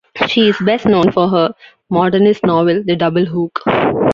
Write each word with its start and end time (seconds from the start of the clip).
She 0.25 0.49
"is 0.49 0.57
best 0.57 0.87
known 0.87 1.11
for 1.11 1.27
her 1.29 1.53
modernist 1.91 2.43
novel, 2.43 2.81
"The 2.83 2.95
Double 2.95 3.25
Hook". 3.25 3.61